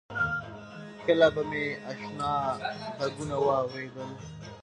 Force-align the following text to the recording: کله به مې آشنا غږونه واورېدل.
کله 1.05 1.27
به 1.33 1.41
مې 1.49 1.65
آشنا 1.89 2.31
غږونه 2.97 3.35
واورېدل. 3.45 4.09